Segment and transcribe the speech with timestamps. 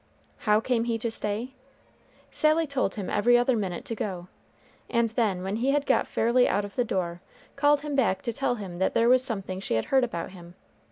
[0.49, 1.53] How came he to stay?
[2.31, 4.29] Sally told him every other minute to go;
[4.89, 7.21] and then when he had got fairly out of the door,
[7.55, 10.55] called him back to tell him that there was something she had heard about him.